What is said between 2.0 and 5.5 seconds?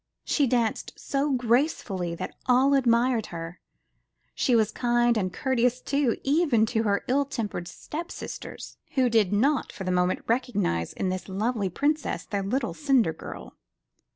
that all admired her. She was kind and